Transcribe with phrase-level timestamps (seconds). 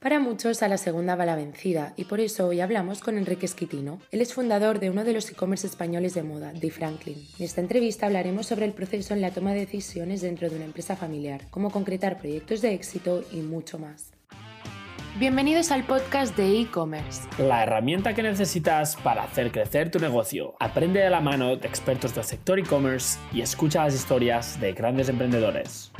[0.00, 3.46] Para muchos a la segunda va la vencida y por eso hoy hablamos con Enrique
[3.46, 3.98] Esquitino.
[4.10, 7.26] Él es fundador de uno de los e-commerce españoles de moda, The Franklin.
[7.38, 10.66] En esta entrevista hablaremos sobre el proceso en la toma de decisiones dentro de una
[10.66, 14.12] empresa familiar, cómo concretar proyectos de éxito y mucho más.
[15.18, 17.26] Bienvenidos al podcast de e-commerce.
[17.38, 20.56] La herramienta que necesitas para hacer crecer tu negocio.
[20.60, 25.08] Aprende de la mano de expertos del sector e-commerce y escucha las historias de grandes
[25.08, 25.90] emprendedores.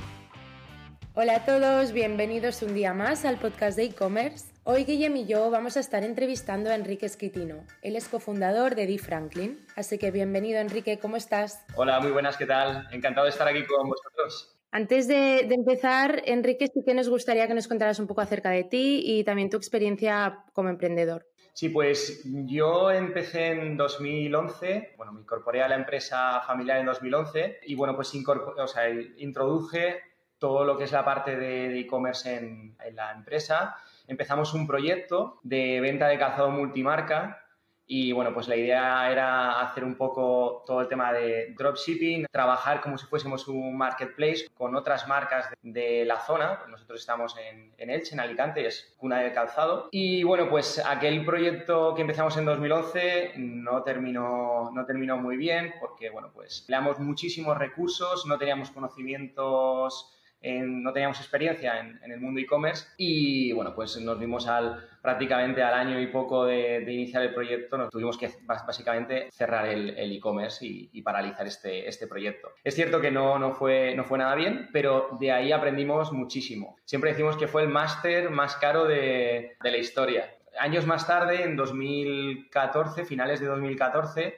[1.19, 4.53] Hola a todos, bienvenidos un día más al podcast de e-commerce.
[4.64, 7.64] Hoy Guillem y yo vamos a estar entrevistando a Enrique Esquitino.
[7.81, 9.59] Él es cofundador de Di Franklin.
[9.76, 11.64] Así que bienvenido Enrique, ¿cómo estás?
[11.75, 12.87] Hola, muy buenas, ¿qué tal?
[12.93, 14.59] Encantado de estar aquí con vosotros.
[14.71, 18.64] Antes de, empezar, Enrique, sí que nos gustaría que nos contaras un poco acerca de
[18.64, 21.26] ti y también tu experiencia como emprendedor.
[21.54, 27.61] Sí, pues yo empecé en 2011, bueno, me incorporé a la empresa familiar en 2011
[27.62, 30.03] y bueno, pues o sea, introduje
[30.39, 33.77] todo lo que es la parte de e-commerce en, la empresa.
[34.06, 37.42] Empezamos un proyecto de venta de calzado multimarca
[37.89, 42.81] y bueno, pues la idea era hacer un poco todo el tema de dropshipping, trabajar
[42.81, 46.61] como si fuésemos un marketplace con otras marcas de, la zona.
[46.69, 49.89] Nosotros estamos en, en, Elche, en Alicante, es cuna de calzado.
[49.92, 55.75] Y bueno, pues aquel proyecto que empezamos en 2011 no terminó, no terminó muy bien
[55.79, 62.41] porque bueno, pues empleamos muchísimos recursos, no teníamos conocimientos no teníamos experiencia en, el mundo
[62.41, 67.34] e-commerce y bueno, pues nos vimos al, prácticamente al año y poco de, iniciar el
[67.34, 72.51] proyecto, nos tuvimos que básicamente cerrar el e-commerce y, paralizar este, este proyecto.
[72.64, 76.77] Es cierto que no, no, fue, no fue nada bien, pero de ahí aprendimos muchísimo.
[76.84, 80.34] Siempre decimos que fue el máster más caro de, de la historia.
[80.59, 84.37] Años más tarde, en 2014, finales de 2014,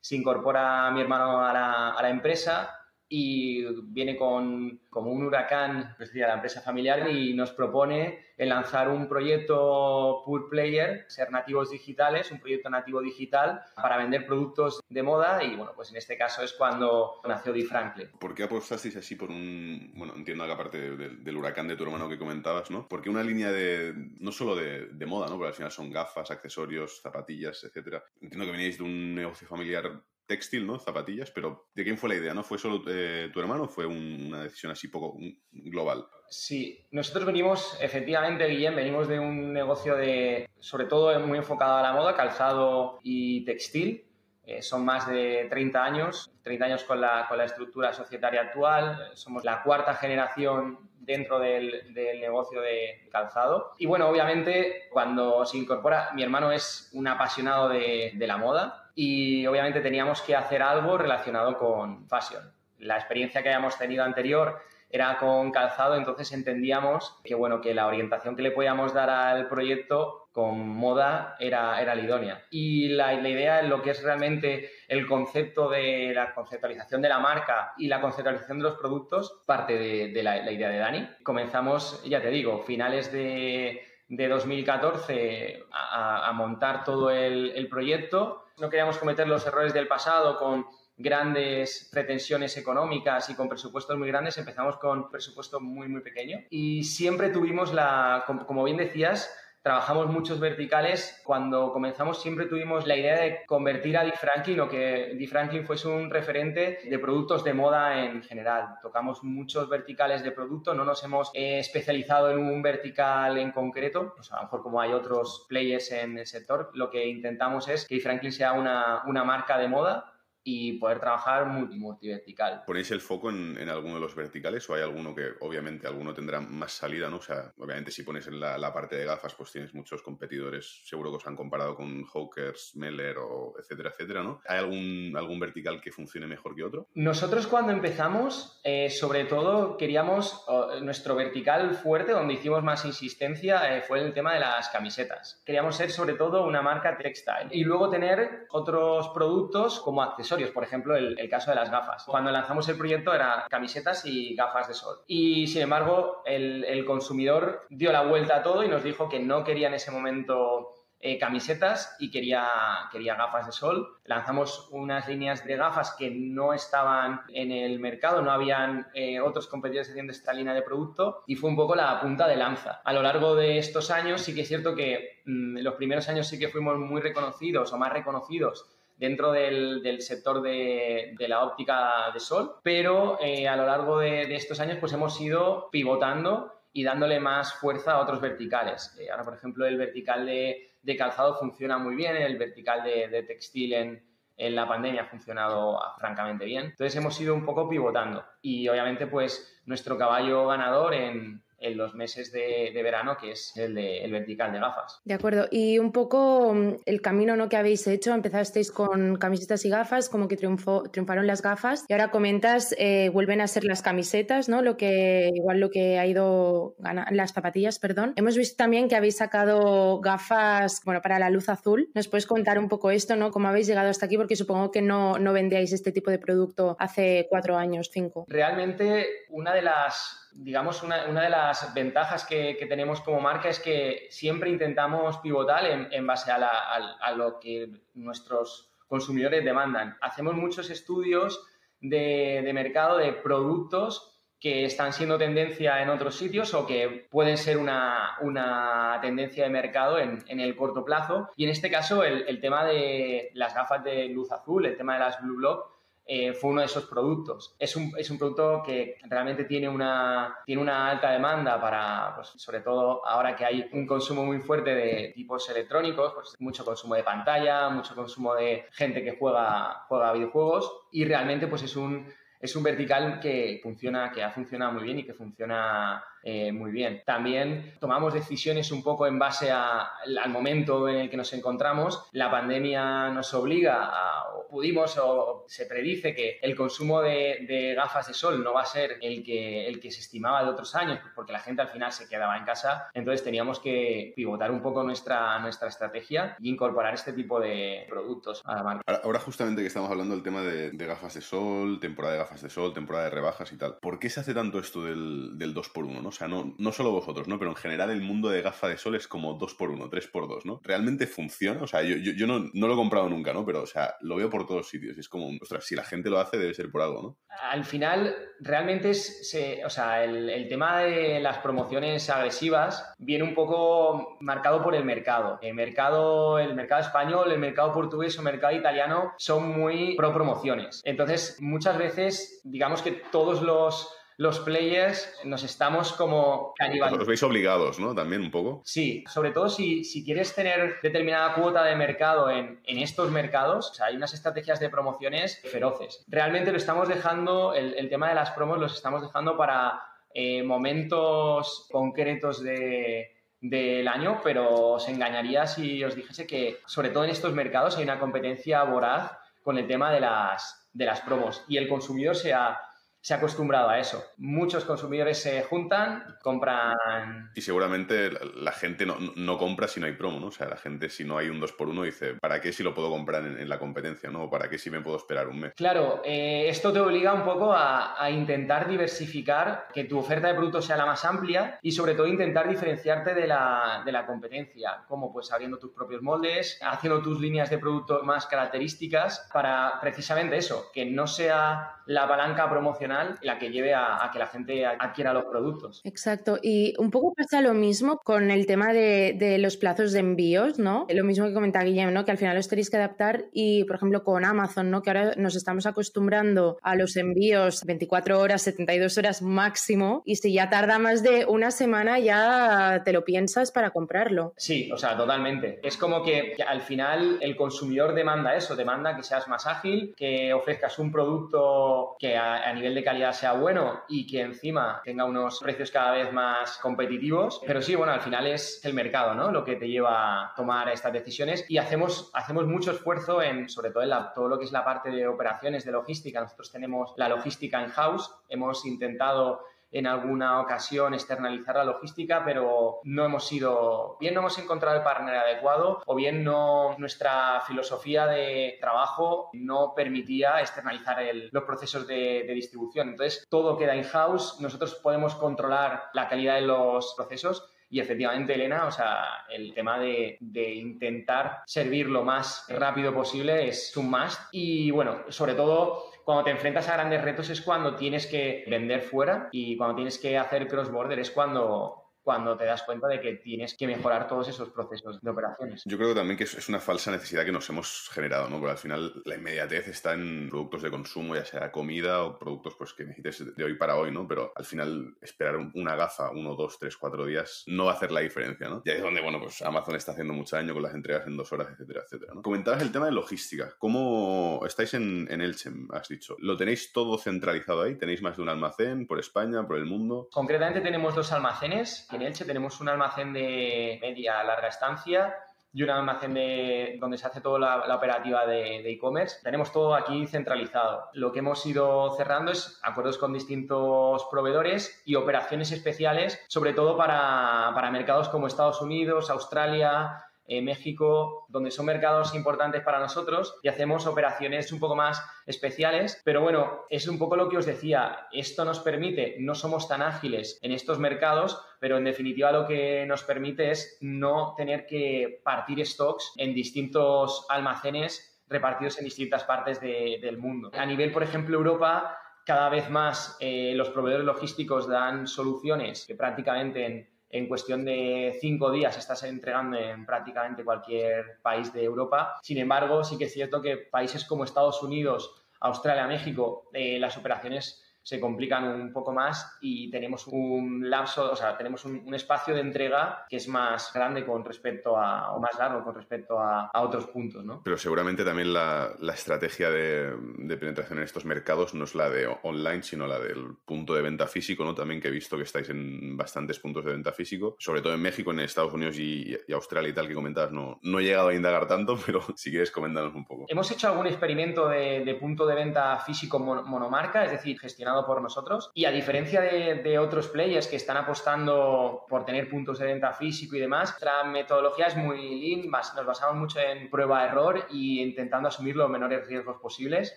[0.00, 2.79] se incorpora mi hermano a la, a la empresa
[3.12, 9.08] y viene con como un huracán, la empresa familiar, y nos propone el lanzar un
[9.08, 15.42] proyecto Pure Player, ser nativos digitales, un proyecto nativo digital para vender productos de moda
[15.42, 18.08] y bueno, pues en este caso es cuando nació Di Franklin.
[18.18, 22.08] ¿Por qué apostasteis así por un, bueno, entiendo que aparte del huracán de tu hermano
[22.08, 22.86] que comentabas, ¿no?
[22.88, 25.34] Porque una línea de, no solo de, de moda, ¿no?
[25.34, 28.04] Porque al final son gafas, accesorios, zapatillas, etcétera.
[28.20, 30.00] Entiendo que veníais de un negocio familiar
[30.30, 30.78] textil, ¿no?
[30.78, 32.32] Zapatillas, pero ¿de quién fue la idea?
[32.32, 35.18] ¿No fue solo eh, tu hermano o fue una decisión así poco
[35.50, 36.06] global?
[36.28, 41.82] Sí, nosotros venimos, efectivamente, Guillem, venimos de un negocio de, sobre todo muy enfocado a
[41.82, 44.06] la moda, calzado y textil.
[44.44, 49.10] Eh, son más de 30 años, 30 años con la, con la estructura societaria actual.
[49.14, 53.72] Somos la cuarta generación dentro del, del, negocio de calzado.
[53.78, 58.79] Y bueno, obviamente cuando se incorpora, mi hermano es un apasionado de, de la moda
[58.94, 62.52] y obviamente teníamos que hacer algo relacionado con fashion.
[62.78, 64.58] La experiencia que habíamos tenido anterior
[64.90, 69.48] era con calzado, entonces entendíamos que bueno, que la orientación que le podíamos dar al
[69.48, 72.44] proyecto con moda era, era la idónea.
[72.50, 77.18] Y la, la idea, lo que es realmente el concepto de la conceptualización de la
[77.18, 81.08] marca y la conceptualización de los productos, parte de, la, idea de Dani.
[81.22, 88.39] Comenzamos, ya te digo, finales de, de 2014 a, a, montar todo el, el proyecto.
[88.60, 90.66] No queríamos cometer los errores del pasado con
[90.96, 96.40] grandes pretensiones económicas y con presupuestos muy grandes, empezamos con presupuesto muy, muy pequeño.
[96.50, 101.20] Y siempre tuvimos la, como bien decías, trabajamos muchos verticales.
[101.24, 105.64] Cuando comenzamos siempre tuvimos la idea de convertir a Di Franklin o que Di Franklin
[105.64, 108.76] fuese un referente de productos de moda en general.
[108.82, 114.14] Tocamos muchos verticales de producto, no nos hemos eh, especializado en un vertical en concreto.
[114.30, 117.96] a lo mejor como hay otros players en el sector, lo que intentamos es que
[117.96, 120.12] Di Franklin sea una, una marca de moda
[120.42, 122.62] y poder trabajar multi, multivertical.
[122.66, 126.14] ¿Ponéis el foco en, en, alguno de los verticales o hay alguno que obviamente alguno
[126.14, 127.16] tendrá más salida, ¿no?
[127.16, 130.80] O sea, obviamente si pones en la, la parte de gafas pues tienes muchos competidores,
[130.84, 134.40] seguro que os han comparado con Hawkers, Meller o etcétera, etcétera, ¿no?
[134.46, 136.88] ¿Hay algún, algún vertical que funcione mejor que otro?
[136.94, 140.44] Nosotros cuando empezamos, eh, sobre todo queríamos,
[140.82, 145.42] nuestro vertical fuerte, donde hicimos más insistencia, eh, fue el tema de las camisetas.
[145.44, 150.64] Queríamos ser sobre todo una marca textile y luego tener otros productos como accesorios por
[150.64, 152.04] ejemplo, el, caso de las gafas.
[152.04, 154.98] Cuando lanzamos el proyecto eran camisetas y gafas de sol.
[155.06, 159.44] Y sin embargo, el, consumidor dio la vuelta a todo y nos dijo que no
[159.44, 162.46] quería en ese momento eh, camisetas y quería,
[162.90, 163.98] quería gafas de sol.
[164.04, 169.46] Lanzamos unas líneas de gafas que no estaban en el mercado, no habían eh, otros
[169.46, 172.80] competidores haciendo esta línea de producto y fue un poco la punta de lanza.
[172.84, 176.26] A lo largo de estos años sí que es cierto que mm, los primeros años
[176.26, 178.66] sí que fuimos muy reconocidos o más reconocidos
[179.00, 183.98] dentro del, del sector de, de, la óptica de sol, pero eh, a lo largo
[183.98, 188.94] de, de, estos años pues hemos ido pivotando y dándole más fuerza a otros verticales.
[189.00, 193.72] Eh, ahora, por ejemplo, el vertical de, calzado funciona muy bien, el vertical de, textil
[193.72, 194.04] en,
[194.36, 196.66] en la pandemia ha funcionado francamente bien.
[196.66, 201.94] Entonces hemos ido un poco pivotando y obviamente pues nuestro caballo ganador en, en los
[201.94, 205.00] meses de, verano, que es el, de, el vertical de gafas.
[205.04, 205.46] De acuerdo.
[205.50, 207.48] Y un poco mm, el camino ¿no?
[207.48, 211.92] que habéis hecho, empezasteis con camisetas y gafas, como que triunfó, triunfaron las gafas, y
[211.92, 214.62] ahora comentas, eh, vuelven a ser las camisetas, ¿no?
[214.62, 216.74] Lo que, igual lo que ha ido,
[217.10, 218.14] las zapatillas, perdón.
[218.16, 221.90] Hemos visto también que habéis sacado gafas, bueno, para la luz azul.
[221.94, 223.30] ¿Nos puedes contar un poco esto, ¿no?
[223.30, 224.16] ¿Cómo habéis llegado hasta aquí?
[224.16, 228.24] Porque supongo que no, no vendíais este tipo de producto hace cuatro años, cinco.
[228.28, 233.50] Realmente, una de las digamos, una, una, de las ventajas que, que, tenemos como marca
[233.50, 239.44] es que siempre intentamos pivotar en, en base a, la, a, lo que nuestros consumidores
[239.44, 239.98] demandan.
[240.00, 241.46] Hacemos muchos estudios
[241.80, 247.36] de, de, mercado de productos que están siendo tendencia en otros sitios o que pueden
[247.36, 251.28] ser una, una tendencia de mercado en, en, el corto plazo.
[251.36, 254.94] Y en este caso, el, el, tema de las gafas de luz azul, el tema
[254.94, 255.79] de las Blue Block,
[256.12, 257.54] eh, fue uno de esos productos.
[257.56, 262.32] Es un, es un, producto que realmente tiene una, tiene una alta demanda para, pues,
[262.34, 266.96] sobre todo ahora que hay un consumo muy fuerte de tipos electrónicos, pues mucho consumo
[266.96, 272.12] de pantalla, mucho consumo de gente que juega, juega videojuegos y realmente pues es un,
[272.40, 276.70] es un vertical que funciona, que ha funcionado muy bien y que funciona eh, muy
[276.70, 277.02] bien.
[277.04, 282.04] También tomamos decisiones un poco en base al momento en el que nos encontramos.
[282.12, 288.08] La pandemia nos obliga a, o pudimos o se predice que el consumo de, gafas
[288.08, 290.98] de sol no va a ser el que, el que se estimaba de otros años,
[291.00, 292.90] pues porque la gente al final se quedaba en casa.
[292.94, 298.42] Entonces teníamos que pivotar un poco nuestra, nuestra estrategia y incorporar este tipo de productos
[298.44, 299.00] a la marca.
[299.02, 302.50] Ahora, justamente que estamos hablando del tema de, gafas de sol, temporada de gafas de
[302.50, 306.02] sol, temporada de rebajas y tal, ¿por qué se hace tanto esto del, del 2x1?
[306.02, 306.09] ¿no?
[306.10, 307.38] O sea, no, solo vosotros, ¿no?
[307.38, 310.60] Pero en general el mundo de gafa de sol es como 2x1, 3x2, ¿no?
[310.64, 311.62] ¿Realmente funciona?
[311.62, 313.46] O sea, yo, no, lo he comprado nunca, ¿no?
[313.46, 314.98] Pero, o sea, lo veo por todos sitios.
[314.98, 317.16] Es como, ostras, si la gente lo hace debe ser por algo, ¿no?
[317.50, 319.32] Al final, realmente es,
[319.64, 324.84] o sea, el, el tema de las promociones agresivas viene un poco marcado por el
[324.84, 325.38] mercado.
[325.42, 330.12] El mercado, el mercado español, el mercado portugués o el mercado italiano son muy pro
[330.12, 330.80] promociones.
[330.84, 337.00] Entonces, muchas veces, digamos que todos los los players nos estamos como canibalizando.
[337.00, 337.94] Os veis obligados, ¿no?
[337.94, 338.60] También un poco.
[338.66, 343.70] Sí, sobre todo si, si quieres tener determinada cuota de mercado en, en, estos mercados,
[343.70, 346.04] o sea, hay unas estrategias de promociones feroces.
[346.06, 349.80] Realmente lo estamos dejando, el, el tema de las promos los estamos dejando para
[350.12, 357.04] eh, momentos concretos de, del año, pero os engañaría si os dijese que, sobre todo
[357.04, 359.12] en estos mercados, hay una competencia voraz
[359.42, 362.60] con el tema de las, de las promos y el consumidor se ha
[363.02, 364.04] se ha acostumbrado a eso.
[364.18, 367.30] Muchos consumidores se juntan, compran...
[367.34, 370.26] Y seguramente la, gente no, no, compra si no hay promo, ¿no?
[370.26, 372.90] O sea, la gente si no hay un 2x1 dice, ¿para qué si lo puedo
[372.90, 374.28] comprar en, la competencia, ¿no?
[374.28, 375.52] ¿Para qué si me puedo esperar un mes?
[375.56, 380.66] Claro, eh, esto te obliga un poco a, intentar diversificar, que tu oferta de productos
[380.66, 385.12] sea la más amplia y sobre todo intentar diferenciarte de la, de la competencia, como
[385.12, 390.70] pues abriendo tus propios moldes, haciendo tus líneas de producto más características para precisamente eso,
[390.72, 395.24] que no sea la palanca promocional la que lleve a, que la gente adquiera los
[395.24, 395.80] productos.
[395.82, 396.38] Exacto.
[396.40, 400.86] Y un poco pasa lo mismo con el tema de, los plazos de envíos, ¿no?
[400.88, 402.04] Lo mismo que comenta Guillem, ¿no?
[402.04, 404.82] Que al final los tenéis que adaptar y, por ejemplo, con Amazon, ¿no?
[404.82, 410.32] Que ahora nos estamos acostumbrando a los envíos 24 horas, 72 horas máximo y si
[410.32, 414.32] ya tarda más de una semana ya te lo piensas para comprarlo.
[414.36, 415.58] Sí, o sea, totalmente.
[415.64, 420.32] Es como que, al final el consumidor demanda eso, demanda que seas más ágil, que
[420.32, 425.38] ofrezcas un producto que a, nivel de calidad sea bueno y que encima tenga unos
[425.40, 427.40] precios cada vez más competitivos.
[427.46, 429.30] Pero sí, bueno, al final es el mercado, ¿no?
[429.30, 433.70] Lo que te lleva a tomar estas decisiones y hacemos, hacemos mucho esfuerzo en, sobre
[433.70, 436.20] todo en todo lo que es la parte de operaciones, de logística.
[436.20, 438.10] Nosotros tenemos la logística in-house.
[438.28, 439.42] Hemos intentado
[439.72, 444.82] en alguna ocasión externalizar la logística, pero no hemos sido, bien no hemos encontrado el
[444.82, 450.98] partner adecuado o bien no nuestra filosofía de trabajo no permitía externalizar
[451.30, 452.90] los procesos de, distribución.
[452.90, 458.66] Entonces, todo queda in-house, nosotros podemos controlar la calidad de los procesos y efectivamente, Elena,
[458.66, 464.20] o sea, el tema de, de, intentar servir lo más rápido posible es un must.
[464.32, 468.82] Y bueno, sobre todo cuando te enfrentas a grandes retos es cuando tienes que vender
[468.82, 471.79] fuera y cuando tienes que hacer cross-border es cuando
[472.10, 475.62] cuando te das cuenta de que tienes que mejorar todos esos procesos de operaciones.
[475.64, 478.40] Yo creo también que es una falsa necesidad que nos hemos generado, ¿no?
[478.40, 482.56] Porque al final la inmediatez está en productos de consumo, ya sea comida o productos
[482.58, 484.08] pues, que necesites de hoy para hoy, ¿no?
[484.08, 487.92] Pero al final esperar una gafa uno, dos, tres, cuatro días no va a hacer
[487.92, 488.60] la diferencia, ¿no?
[488.64, 491.16] Y ahí es donde, bueno, pues Amazon está haciendo mucho daño con las entregas en
[491.16, 492.12] dos horas, etcétera, etcétera.
[492.12, 492.22] ¿no?
[492.22, 493.54] Comentabas el tema de logística.
[493.56, 496.16] ¿Cómo estáis en, en Elche, has dicho?
[496.18, 497.76] ¿Lo tenéis todo centralizado ahí?
[497.76, 500.08] ¿Tenéis más de un almacén por España, por el mundo?
[500.10, 501.86] Concretamente tenemos dos almacenes.
[502.26, 505.14] Tenemos un almacén de media larga estancia
[505.52, 509.18] y un almacén de, donde se hace toda la, operativa de e-commerce.
[509.22, 510.88] Tenemos todo aquí centralizado.
[510.94, 516.76] Lo que hemos ido cerrando es acuerdos con distintos proveedores y operaciones especiales, sobre todo
[516.76, 520.04] para mercados como Estados Unidos, Australia,
[520.40, 526.00] México, donde son mercados importantes para nosotros y hacemos operaciones un poco más especiales.
[526.04, 528.06] Pero bueno, es un poco lo que os decía.
[528.12, 532.86] Esto nos permite, no somos tan ágiles en estos mercados, pero en definitiva lo que
[532.86, 539.60] nos permite es no tener que partir stocks en distintos almacenes repartidos en distintas partes
[539.60, 540.50] del mundo.
[540.54, 545.96] A nivel, por ejemplo, Europa, cada vez más eh, los proveedores logísticos dan soluciones que
[545.96, 552.16] prácticamente en en cuestión de cinco días estás entregando en prácticamente cualquier país de Europa.
[552.22, 556.96] Sin embargo, sí que es cierto que países como Estados Unidos, Australia, México, eh, las
[556.96, 562.32] operaciones se complican un poco más y tenemos un lapso, o sea, tenemos un, espacio
[562.36, 566.52] de entrega que es más grande con respecto a, o más largo con respecto a,
[566.54, 567.42] otros puntos, ¿no?
[567.42, 569.92] Pero seguramente también la, estrategia de,
[570.38, 574.06] penetración en estos mercados no es la de online, sino la del punto de venta
[574.06, 574.54] físico, ¿no?
[574.54, 577.82] También que he visto que estáis en bastantes puntos de venta físico, sobre todo en
[577.82, 581.14] México, en Estados Unidos y, Australia y tal que comentabas, no, no he llegado a
[581.14, 583.24] indagar tanto, pero si quieres comentarnos un poco.
[583.26, 588.50] Hemos hecho algún experimento de, punto de venta físico monomarca, es decir, gestionado por nosotros.
[588.54, 593.36] Y a diferencia de, otros players que están apostando por tener puntos de venta físico
[593.36, 598.56] y demás, nuestra metodología es muy lean, nos basamos mucho en prueba-error y intentando asumir
[598.56, 599.94] los menores riesgos posibles.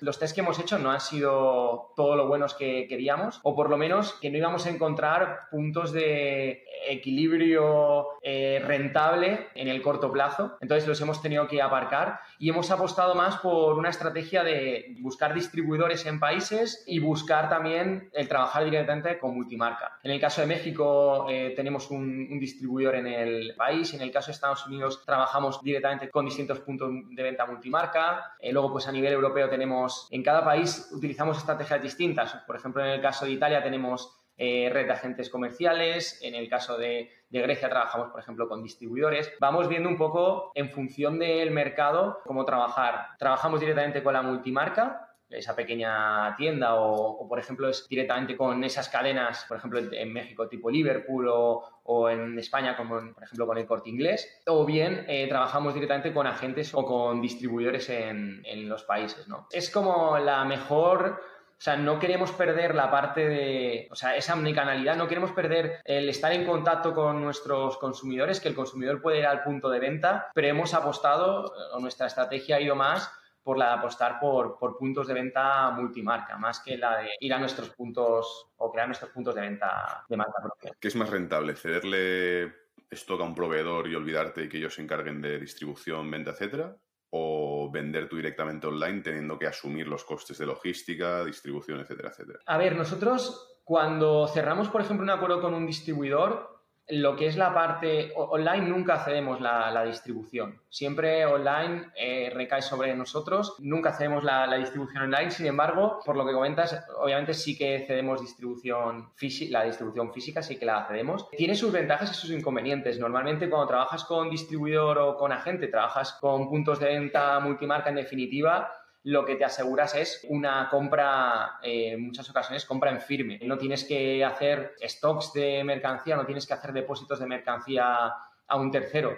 [0.02, 3.70] Los test que hemos hecho no han sido todo lo buenos que queríamos, o por
[3.70, 10.12] lo menos que no íbamos a encontrar puntos de equilibrio eh, rentable en el corto
[10.12, 10.58] plazo.
[10.62, 15.34] Entonces los hemos tenido que aparcar y hemos apostado más por una estrategia de buscar
[15.34, 20.00] distribuidores en países y buscar también el trabajar directamente con multimarca.
[20.04, 24.28] En el caso de México eh, tenemos un, distribuidor en el país, en el caso
[24.28, 28.36] de Estados Unidos trabajamos directamente con distintos puntos de venta multimarca.
[28.40, 32.34] Eh, luego pues a nivel europeo tenemos, en cada país utilizamos estrategias distintas.
[32.46, 36.20] Por ejemplo, en el caso de Italia tenemos eh, red de agentes comerciales.
[36.24, 39.32] En el caso de, Grecia trabajamos, por ejemplo, con distribuidores.
[39.40, 43.08] Vamos viendo un poco en función del mercado cómo trabajar.
[43.18, 48.90] Trabajamos directamente con la multimarca, esa pequeña tienda o, por ejemplo es directamente con esas
[48.90, 53.66] cadenas, por ejemplo en México tipo Liverpool o, en España como por ejemplo con el
[53.66, 59.28] corte inglés o bien eh, trabajamos directamente con agentes o con distribuidores en, los países.
[59.28, 59.48] ¿no?
[59.52, 61.20] Es como la mejor
[61.58, 65.80] o sea, no queremos perder la parte de, o sea, esa omnicanalidad, no queremos perder
[65.86, 69.80] el estar en contacto con nuestros consumidores, que el consumidor puede ir al punto de
[69.80, 73.10] venta, pero hemos apostado, o nuestra estrategia ha ido más
[73.44, 77.34] por la de apostar por, por puntos de venta multimarca, más que la de ir
[77.34, 80.72] a nuestros puntos o crear nuestros puntos de venta de marca propia.
[80.80, 81.56] ¿Qué es más rentable?
[81.56, 82.54] ¿Cederle
[82.90, 86.76] esto a un proveedor y olvidarte y que ellos se encarguen de distribución, venta, etcétera?
[87.16, 92.40] o vender tú directamente online teniendo que asumir los costes de logística, distribución, etcétera, etcétera?
[92.48, 96.53] A ver, nosotros cuando cerramos, por ejemplo, un acuerdo con un distribuidor,
[96.90, 100.60] lo que es la parte online nunca cedemos la, distribución.
[100.70, 103.56] Siempre online eh, recae sobre nosotros.
[103.60, 105.32] Nunca cedemos la, distribución online.
[105.32, 110.42] Sin embargo, por lo que comentas, obviamente sí que cedemos distribución física, la distribución física
[110.42, 111.30] sí que la cedemos.
[111.32, 113.00] Tiene sus ventajas y sus inconvenientes.
[113.00, 117.96] Normalmente cuando trabajas con distribuidor o con agente, trabajas con puntos de venta multimarca en
[117.96, 118.72] definitiva,
[119.04, 123.40] lo que te aseguras es una compra, eh, en muchas ocasiones, compra en firme.
[123.44, 128.14] No tienes que hacer stocks de mercancía, no tienes que hacer depósitos de mercancía
[128.48, 129.14] a un tercero.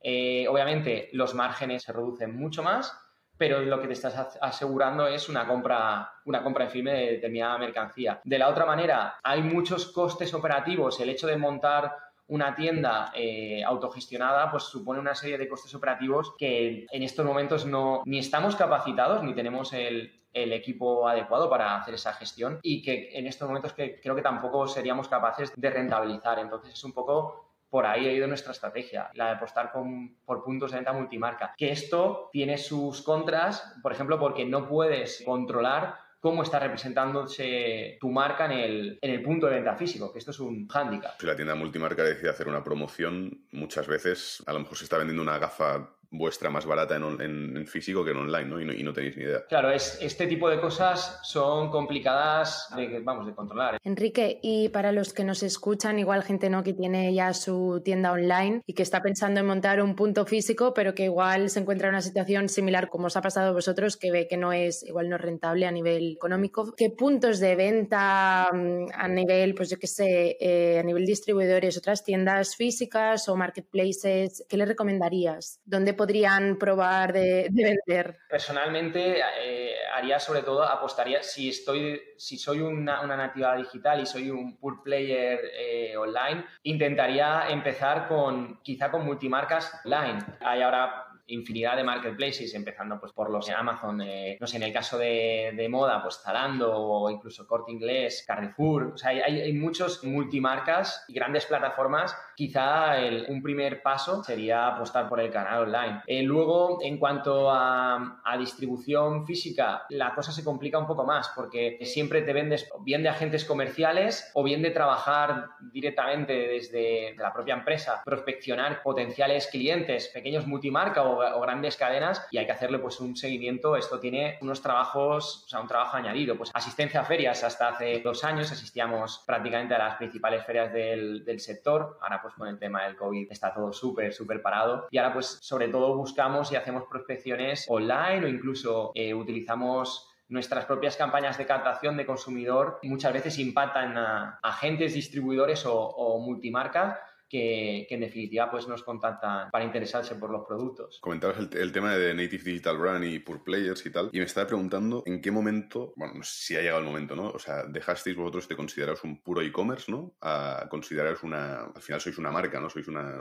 [0.00, 2.96] Eh, obviamente, los márgenes se reducen mucho más,
[3.36, 7.58] pero lo que te estás asegurando es una compra, una compra en firme de determinada
[7.58, 8.20] mercancía.
[8.22, 11.00] De la otra manera, hay muchos costes operativos.
[11.00, 11.96] El hecho de montar
[12.28, 17.66] una tienda eh, autogestionada pues supone una serie de costes operativos que en estos momentos
[17.66, 23.10] no ni estamos capacitados ni tenemos el, equipo adecuado para hacer esa gestión y que
[23.12, 26.40] en estos momentos que creo que tampoco seríamos capaces de rentabilizar.
[26.40, 30.72] Entonces es un poco por ahí ha ido nuestra estrategia, la de apostar por puntos
[30.72, 31.54] de venta multimarca.
[31.56, 38.10] Que esto tiene sus contras, por ejemplo, porque no puedes controlar cómo está representándose tu
[38.10, 41.20] marca en el, en el punto de venta físico, que esto es un hándicap.
[41.20, 44.96] Si la tienda multimarca decide hacer una promoción, muchas veces a lo mejor se está
[44.96, 48.60] vendiendo una gafa vuestra más barata en, en, físico que en online, ¿no?
[48.60, 48.92] Y, ¿no?
[48.92, 49.44] tenéis ni idea.
[49.48, 53.78] Claro, es, este tipo de cosas son complicadas de, vamos, de controlar.
[53.82, 58.12] Enrique, y para los que nos escuchan, igual gente no que tiene ya su tienda
[58.12, 61.88] online y que está pensando en montar un punto físico, pero que igual se encuentra
[61.88, 64.82] en una situación similar como os ha pasado a vosotros, que ve que no es
[64.82, 66.74] igual no rentable a nivel económico.
[66.76, 71.76] ¿Qué puntos de venta mm, a nivel, pues yo qué sé, eh, a nivel distribuidores,
[71.76, 75.60] otras tiendas físicas o marketplaces, qué le recomendarías?
[75.64, 78.18] ¿Dónde podrían probar de, vender?
[78.28, 84.28] Personalmente eh, haría sobre todo, apostaría, si, estoy, si soy una, nativa digital y soy
[84.28, 90.18] un pure player eh, online, intentaría empezar con quizá con multimarcas online.
[90.40, 94.64] Hay ahora infinidad de marketplaces, empezando pues por los de Amazon, eh, no sé, en
[94.64, 99.22] el caso de, de, moda, pues Zalando o incluso Corte Inglés, Carrefour, o sea, hay,
[99.22, 102.14] hay muchos multimarcas y grandes plataformas.
[102.36, 106.02] Quizá el, un primer paso sería apostar por el canal online.
[106.06, 111.30] Eh, luego, en cuanto a, a, distribución física, la cosa se complica un poco más
[111.34, 117.32] porque siempre te vendes bien de agentes comerciales o bien de trabajar directamente desde la
[117.32, 122.78] propia empresa, prospeccionar potenciales clientes, pequeños multimarca o o, grandes cadenas y hay que hacerle
[122.78, 123.76] pues un seguimiento.
[123.76, 126.36] Esto tiene unos trabajos, o sea, un trabajo añadido.
[126.36, 131.24] Pues asistencia a ferias hasta hace dos años asistíamos prácticamente a las principales ferias del,
[131.24, 131.98] del sector.
[132.00, 134.88] Ahora pues con el tema del COVID está todo súper, súper parado.
[134.90, 140.64] Y ahora pues sobre todo buscamos y hacemos prospecciones online o incluso eh, utilizamos nuestras
[140.64, 146.98] propias campañas de captación de consumidor muchas veces impactan a agentes, distribuidores o, o multimarcas
[147.34, 151.00] que, en definitiva pues nos contactan para interesarse por los productos.
[151.00, 154.46] Comentabas el, tema de Native Digital Brand y Pure Players y tal, y me estaba
[154.46, 157.30] preguntando en qué momento, bueno, si ha llegado el momento, ¿no?
[157.30, 160.14] O sea, dejasteis vosotros de consideraros un puro e-commerce, ¿no?
[160.20, 162.70] A consideraros una, al final sois una marca, ¿no?
[162.70, 163.20] Sois una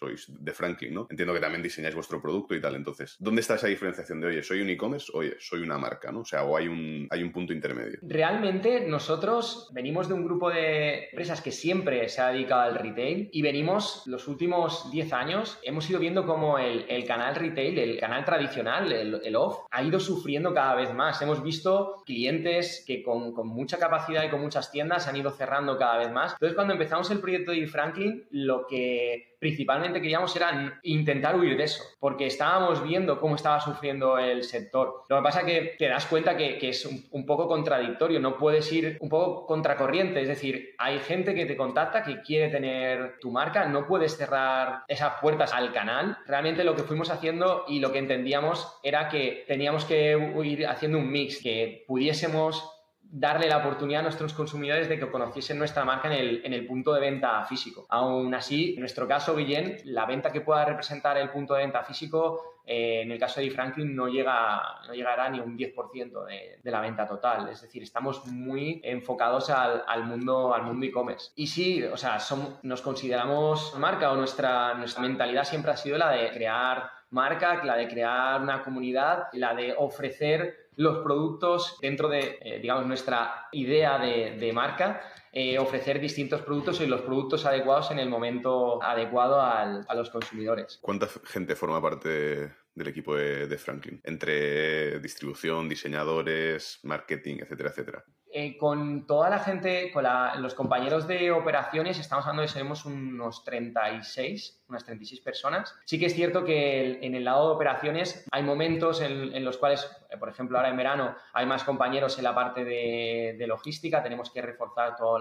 [0.00, 1.06] sois de Franklin, ¿no?
[1.10, 2.74] Entiendo que también diseñáis vuestro producto y tal.
[2.74, 6.20] Entonces, ¿dónde está esa diferenciación de, oye, soy un e-commerce, oye, soy una marca, ¿no?
[6.20, 7.98] O sea, o hay un, hay un punto intermedio.
[8.02, 13.28] Realmente nosotros venimos de un grupo de empresas que siempre se ha dedicado al retail
[13.32, 18.00] y venimos los últimos 10 años, hemos ido viendo como el, el canal retail, el
[18.00, 21.20] canal tradicional, el, el, off, ha ido sufriendo cada vez más.
[21.20, 25.76] Hemos visto clientes que con, con mucha capacidad y con muchas tiendas han ido cerrando
[25.76, 26.32] cada vez más.
[26.32, 31.64] Entonces, cuando empezamos el proyecto de Franklin, lo que principalmente queríamos era intentar huir de
[31.64, 35.02] eso, porque estábamos viendo cómo estaba sufriendo el sector.
[35.08, 38.70] Lo que pasa es que te das cuenta que, es un, poco contradictorio, no puedes
[38.70, 43.30] ir un poco contracorriente, es decir, hay gente que te contacta que quiere tener tu
[43.30, 46.18] marca, no puedes cerrar esas puertas al canal.
[46.26, 50.98] Realmente lo que fuimos haciendo y lo que entendíamos era que teníamos que ir haciendo
[50.98, 52.79] un mix, que pudiésemos
[53.12, 56.66] darle la oportunidad a nuestros consumidores de que conociesen nuestra marca en el, en el
[56.66, 57.86] punto de venta físico.
[57.88, 61.82] Aún así, en nuestro caso, Guillén, la venta que pueda representar el punto de venta
[61.82, 66.70] físico, eh, en el caso de Franklin, no, llega, no llegará ni un 10% de,
[66.70, 67.48] la venta total.
[67.48, 71.32] Es decir, estamos muy enfocados al, al mundo al mundo e-commerce.
[71.34, 72.18] Y sí, o sea,
[72.62, 77.76] nos consideramos marca o nuestra, nuestra mentalidad siempre ha sido la de crear marca, la
[77.76, 83.98] de crear una comunidad, la de ofrecer los productos dentro de, eh, digamos, nuestra idea
[83.98, 89.94] de, marca, eh, ofrecer distintos productos y los productos adecuados en el momento adecuado a
[89.94, 90.78] los consumidores.
[90.80, 94.00] ¿Cuánta gente forma parte del equipo de, Franklin?
[94.04, 98.04] Entre distribución, diseñadores, marketing, etcétera, etcétera.
[98.32, 100.04] Eh, con toda la gente, con
[100.40, 105.74] los compañeros de operaciones, estamos hablando de seremos unos 36, unas 36 personas.
[105.84, 109.90] Sí que es cierto que en el lado de operaciones hay momentos en, los cuales,
[110.10, 114.30] eh, por ejemplo, ahora en verano hay más compañeros en la parte de, logística, tenemos
[114.30, 115.18] que reforzar toda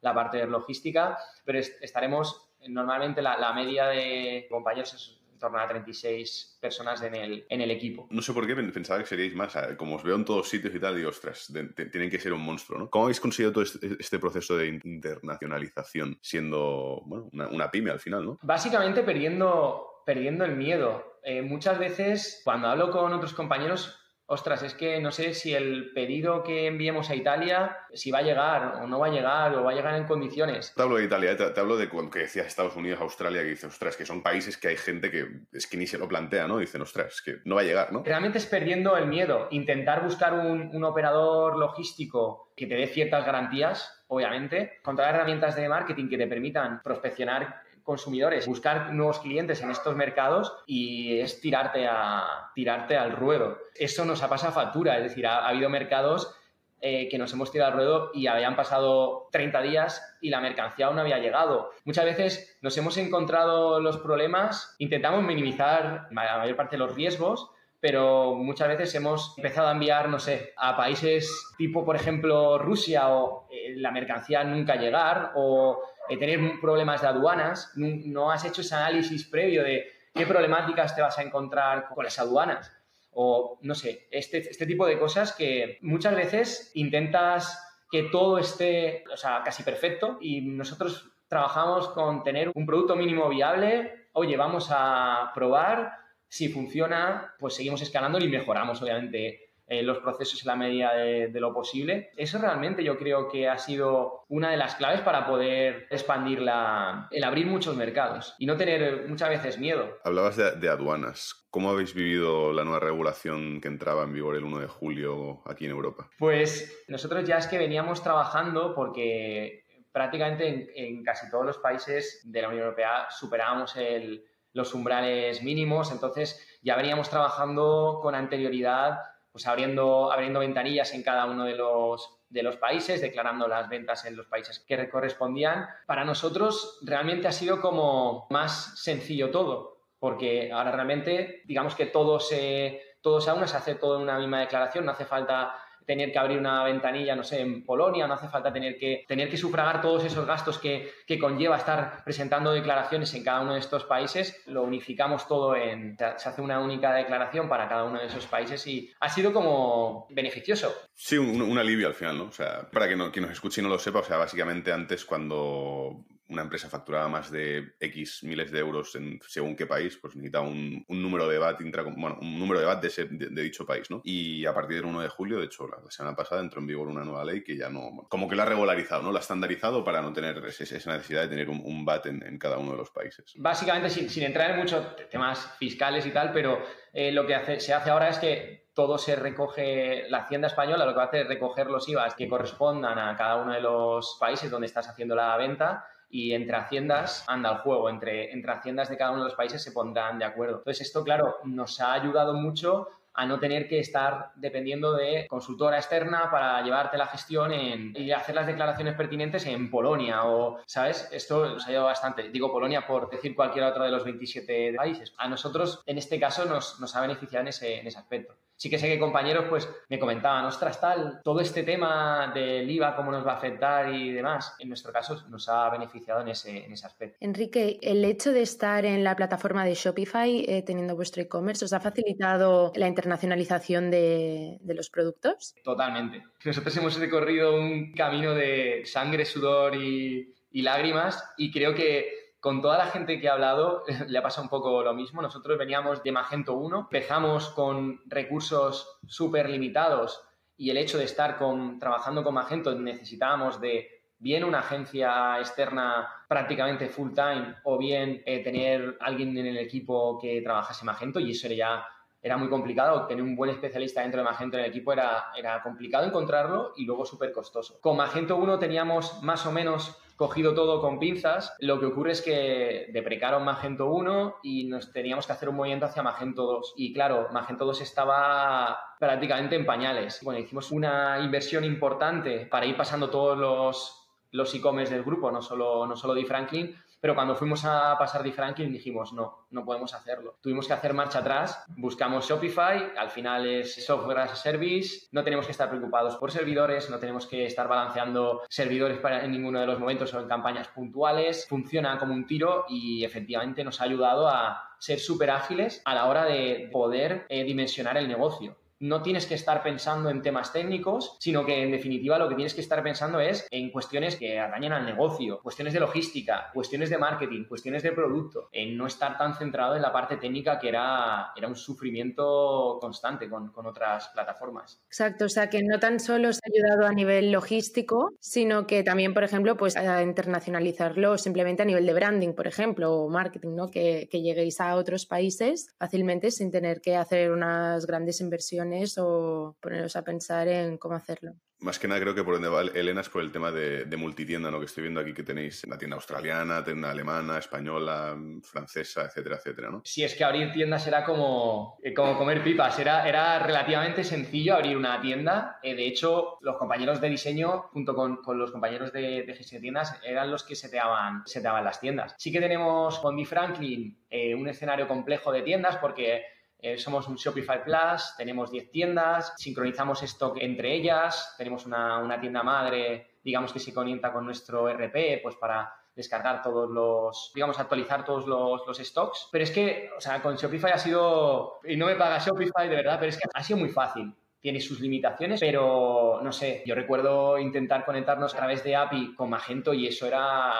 [0.00, 5.68] la, parte de logística, pero estaremos, normalmente la, la media de compañeros es torno a
[5.68, 8.06] 36 personas en el, en el equipo.
[8.10, 9.56] No sé por qué pensaba que seríais más.
[9.76, 11.52] Como os veo en todos sitios y tal, digo, ostras,
[11.92, 12.90] tienen que ser un monstruo, ¿no?
[12.90, 18.24] ¿Cómo habéis conseguido todo este, este proceso de internacionalización siendo bueno, una, pyme al final,
[18.24, 18.38] ¿no?
[18.42, 21.18] Básicamente perdiendo, perdiendo el miedo.
[21.22, 25.92] Eh, muchas veces, cuando hablo con otros compañeros, ostras, es que no sé si el
[25.92, 29.64] pedido que enviemos a Italia, si va a llegar o no va a llegar o
[29.64, 30.72] va a llegar en condiciones.
[30.74, 33.48] Te hablo de Italia, eh, te, hablo de cuando que decías Estados Unidos, Australia, que
[33.48, 36.48] dices, ostras, que son países que hay gente que es que ni se lo plantea,
[36.48, 36.58] ¿no?
[36.58, 38.02] Dicen, ostras, que no va a llegar, ¿no?
[38.04, 43.26] Realmente es perdiendo el miedo, intentar buscar un, un operador logístico que te dé ciertas
[43.26, 49.70] garantías, obviamente, controlar herramientas de marketing que te permitan prospeccionar consumidores, buscar nuevos clientes en
[49.70, 53.58] estos mercados y es tirarte, a, tirarte al ruedo.
[53.74, 56.34] Eso nos ha pasado factura, es decir, ha, habido mercados
[56.80, 60.86] eh, que nos hemos tirado al ruedo y habían pasado 30 días y la mercancía
[60.86, 61.70] aún no había llegado.
[61.84, 67.50] Muchas veces nos hemos encontrado los problemas, intentamos minimizar la mayor parte de los riesgos,
[67.84, 73.10] pero muchas veces hemos empezado a enviar, no sé, a países tipo, por ejemplo, Rusia
[73.10, 77.72] o eh, la mercancía nunca llegar o eh, tener problemas de aduanas.
[77.76, 82.18] No, has hecho ese análisis previo de qué problemáticas te vas a encontrar con las
[82.18, 82.72] aduanas
[83.14, 89.04] o, no sé, este, este tipo de cosas que muchas veces intentas que todo esté,
[89.12, 94.68] o sea, casi perfecto y nosotros trabajamos con tener un producto mínimo viable, oye, vamos
[94.70, 95.92] a probar,
[96.28, 101.30] si funciona, pues seguimos escalando y mejoramos, obviamente, eh, los procesos en la medida de,
[101.40, 102.10] lo posible.
[102.16, 107.08] Eso realmente yo creo que ha sido una de las claves para poder expandir la,
[107.10, 109.98] el abrir muchos mercados y no tener muchas veces miedo.
[110.04, 111.46] Hablabas de, aduanas.
[111.50, 115.64] ¿Cómo habéis vivido la nueva regulación que entraba en vigor el 1 de julio aquí
[115.64, 116.10] en Europa?
[116.18, 122.20] Pues nosotros ya es que veníamos trabajando porque prácticamente en, en casi todos los países
[122.24, 124.24] de la Unión Europea superábamos el
[124.54, 129.00] los umbrales mínimos, entonces ya veníamos trabajando con anterioridad,
[129.34, 134.04] pues abriendo, abriendo ventanillas en cada uno de los, de los países, declarando las ventas
[134.04, 135.66] en los países que correspondían.
[135.86, 142.20] Para nosotros realmente ha sido como más sencillo todo, porque ahora realmente digamos que todo
[142.20, 146.12] se, todo se aúna, se hace todo en una misma declaración, no hace falta tener
[146.12, 149.36] que abrir una ventanilla, no sé, en Polonia, no hace falta tener que, tener que
[149.36, 153.84] sufragar todos esos gastos que, que conlleva estar presentando declaraciones en cada uno de estos
[153.84, 158.26] países, lo unificamos todo en, se hace una única declaración para cada uno de esos
[158.26, 160.74] países y ha sido como beneficioso.
[160.94, 162.24] Sí, un, alivio al final, ¿no?
[162.24, 164.72] O sea, para que no, quien nos escuche y no lo sepa, o sea, básicamente
[164.72, 169.98] antes cuando una empresa facturaba más de X miles de euros en según qué país,
[170.00, 171.60] pues necesitaba un, número de VAT
[171.96, 174.00] bueno, un número de VAT de, dicho país, ¿no?
[174.04, 176.88] Y a partir del 1 de julio, de hecho, la, semana pasada entró en vigor
[176.88, 179.12] una nueva ley que ya no, como que la ha regularizado, ¿no?
[179.12, 182.72] La ha estandarizado para no tener esa necesidad de tener un, VAT en, cada uno
[182.72, 183.34] de los países.
[183.36, 187.90] Básicamente, sin, entrar en muchos temas fiscales y tal, pero eh, lo que se hace
[187.90, 191.28] ahora es que todo se recoge, la Hacienda Española lo que va a hacer es
[191.28, 195.36] recoger los IVAs que correspondan a cada uno de los países donde estás haciendo la
[195.36, 199.36] venta y entre haciendas anda el juego, entre, entre haciendas de cada uno de los
[199.36, 200.58] países se pondrán de acuerdo.
[200.58, 205.76] Entonces esto, claro, nos ha ayudado mucho a no tener que estar dependiendo de consultora
[205.76, 211.08] externa para llevarte la gestión y hacer las declaraciones pertinentes en Polonia o, ¿sabes?
[211.10, 212.28] Esto nos ha ayudado bastante.
[212.28, 215.14] Digo Polonia por decir cualquier otro de los 27 países.
[215.18, 218.70] A nosotros, en este caso, nos, nos ha beneficiado en ese, en ese aspecto sí
[218.70, 223.10] que sé que compañeros pues me comentaban, ostras, tal, todo este tema del IVA, cómo
[223.10, 226.72] nos va a afectar y demás, en nuestro caso nos ha beneficiado en ese, en
[226.72, 227.16] ese aspecto.
[227.20, 231.72] Enrique, el hecho de estar en la plataforma de Shopify eh, teniendo vuestro e-commerce, ¿os
[231.72, 235.54] ha facilitado la internacionalización de, de los productos?
[235.64, 236.22] Totalmente.
[236.44, 242.60] Nosotros hemos recorrido un camino de sangre, sudor y, y lágrimas y creo que con
[242.60, 245.22] toda la gente que ha hablado le ha pasado un poco lo mismo.
[245.22, 250.20] Nosotros veníamos de Magento 1, empezamos con recursos súper limitados
[250.58, 256.06] y el hecho de estar con, trabajando con Magento necesitábamos de bien una agencia externa
[256.28, 261.30] prácticamente full time o bien eh, tener alguien en el equipo que trabajase Magento y
[261.30, 261.86] eso era ya
[262.20, 263.06] era muy complicado.
[263.06, 266.84] Tener un buen especialista dentro de Magento en el equipo era, era complicado encontrarlo y
[266.84, 267.78] luego súper costoso.
[267.80, 271.54] Con Magento 1 teníamos más o menos cogido todo con pinzas.
[271.60, 275.86] Lo que ocurre es que deprecaron Magento 1 y nos teníamos que hacer un movimiento
[275.86, 276.74] hacia Magento 2.
[276.76, 280.20] Y claro, Magento 2 estaba prácticamente en pañales.
[280.22, 284.00] Bueno, hicimos una inversión importante para ir pasando todos los
[284.34, 288.22] los e-commerce del grupo, no solo, no solo de Franklin, pero cuando fuimos a pasar
[288.22, 290.36] de Franklin dijimos, no, no podemos hacerlo.
[290.40, 295.22] Tuvimos que hacer marcha atrás, buscamos Shopify, al final es software as a service, no
[295.22, 299.60] tenemos que estar preocupados por servidores, no tenemos que estar balanceando servidores para, en ninguno
[299.60, 303.84] de los momentos o en campañas puntuales, funciona como un tiro y efectivamente nos ha
[303.84, 309.02] ayudado a ser súper ágiles a la hora de poder eh, dimensionar el negocio no
[309.02, 312.60] tienes que estar pensando en temas técnicos, sino que en definitiva lo que tienes que
[312.60, 317.44] estar pensando es en cuestiones que atañen al negocio, cuestiones de logística, cuestiones de marketing,
[317.48, 321.48] cuestiones de producto, en no estar tan centrado en la parte técnica que era, era
[321.48, 324.82] un sufrimiento constante con, con otras plataformas.
[324.86, 328.82] Exacto, o sea que no tan solo os ha ayudado a nivel logístico, sino que
[328.82, 333.54] también, por ejemplo, pues a internacionalizarlo simplemente a nivel de branding, por ejemplo, o marketing,
[333.54, 333.70] ¿no?
[333.70, 338.98] Que, que lleguéis a otros países fácilmente sin tener que hacer unas grandes inversiones planes
[338.98, 341.34] o poneros a pensar en cómo hacerlo.
[341.60, 344.50] Más que nada creo que por donde va Elena es por el tema de, multitienda,
[344.50, 344.58] ¿no?
[344.58, 349.70] Que estoy viendo aquí que tenéis la tienda australiana, tienda alemana, española, francesa, etcétera, etcétera,
[349.70, 349.80] ¿no?
[349.84, 352.78] Sí, es que abrir tiendas era como, eh, como comer pipas.
[352.80, 355.58] Era, era relativamente sencillo abrir una tienda.
[355.62, 359.60] Eh, de hecho, los compañeros de diseño, junto con, con los compañeros de, de, gestión
[359.60, 362.14] de tiendas, eran los que seteaban, seteaban las tiendas.
[362.18, 363.24] Sí que tenemos con D.
[363.24, 366.24] Franklin eh, un escenario complejo de tiendas porque
[366.64, 372.18] eh, somos un Shopify Plus, tenemos 10 tiendas, sincronizamos stock entre ellas, tenemos una, una
[372.18, 377.60] tienda madre, digamos que se conecta con nuestro RP, pues para descargar todos los, digamos,
[377.60, 379.28] actualizar todos los, los, stocks.
[379.30, 382.76] Pero es que, o sea, con Shopify ha sido, y no me paga Shopify de
[382.76, 386.74] verdad, pero es que ha sido muy fácil tiene sus limitaciones, pero no sé, yo
[386.74, 390.52] recuerdo intentar conectarnos a través de API con Magento y eso era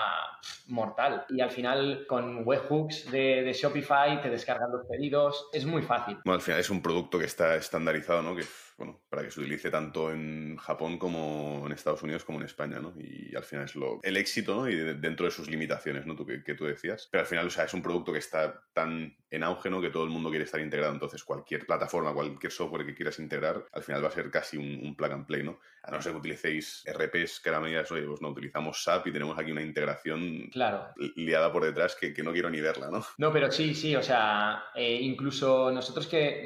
[0.66, 1.24] mortal.
[1.28, 6.18] Y al final con webhooks de, de Shopify te descargan los pedidos, es muy fácil.
[6.24, 8.34] Al final es un producto que está estandarizado, ¿no?
[8.34, 8.44] Que
[8.76, 12.80] bueno, para que se utilice tanto en Japón como en Estados Unidos como en España,
[12.80, 12.92] ¿no?
[12.98, 14.68] Y al final es lo, el éxito, ¿no?
[14.68, 16.16] Y dentro de sus limitaciones, ¿no?
[16.16, 17.08] Tú, que, tú decías.
[17.10, 19.70] Pero al final, o sea, es un producto que está tan en auge.
[19.80, 20.92] Que todo el mundo quiere estar integrado.
[20.92, 24.80] Entonces, cualquier plataforma, cualquier software que quieras integrar, al final va a ser casi un,
[24.82, 25.58] un plug and play, ¿no?
[25.84, 29.08] A no ser que utilicéis RPs que a la medida oye, pues no, utilizamos SAP
[29.08, 30.88] y tenemos aquí una integración claro.
[31.16, 33.04] liada por detrás que, que, no quiero ni verla, ¿no?
[33.18, 36.42] No, pero sí, sí, o sea, eh, incluso nosotros que